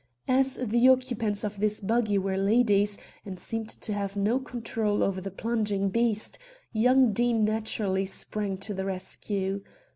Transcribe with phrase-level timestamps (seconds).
[0.27, 5.21] As the occupants of this buggy were ladies, and seemed to have no control over
[5.21, 6.39] the plunging beast,
[6.73, 9.61] young Deane naturally sprang to the rescue.